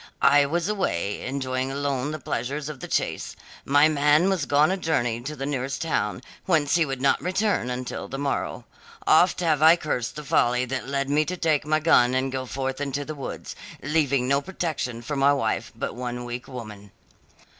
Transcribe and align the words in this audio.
I 0.23 0.47
was 0.47 0.67
away, 0.67 1.21
enjoying 1.21 1.71
alone 1.71 2.09
the 2.09 2.17
pleasures 2.17 2.69
of 2.69 2.79
the 2.79 2.87
chase; 2.87 3.35
my 3.65 3.87
man 3.87 4.29
was 4.31 4.47
gone 4.47 4.71
a 4.71 4.75
journey 4.77 5.21
to 5.21 5.35
the 5.35 5.45
nearest 5.45 5.83
town, 5.83 6.23
whence 6.47 6.73
he 6.73 6.87
would 6.87 7.03
not 7.03 7.21
return 7.21 7.69
until 7.69 8.07
the 8.07 8.17
morrow. 8.17 8.65
Oft 9.05 9.41
have 9.41 9.61
I 9.61 9.75
cursed 9.75 10.15
the 10.15 10.23
folly 10.23 10.65
that 10.65 10.87
led 10.87 11.07
me 11.07 11.23
to 11.25 11.37
take 11.37 11.67
my 11.67 11.79
gun 11.79 12.15
and 12.15 12.31
go 12.31 12.47
forth 12.47 12.81
into 12.81 13.05
the 13.05 13.13
woods, 13.13 13.55
leaving 13.83 14.27
no 14.27 14.41
protector 14.41 15.03
for 15.03 15.15
my 15.15 15.33
wife 15.33 15.71
but 15.75 15.93
one 15.93 16.25
weak 16.25 16.47
woman. 16.47 16.89